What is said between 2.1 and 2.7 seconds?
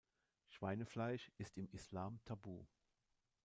tabu.